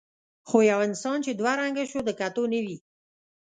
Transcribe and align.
خو 0.47 0.57
یو 0.71 0.79
انسان 0.87 1.17
چې 1.25 1.31
دوه 1.39 1.53
رنګه 1.61 1.83
شو 1.91 1.99
د 2.05 2.09
کتو 2.19 2.43
نه 2.51 2.59
وي. 2.65 2.77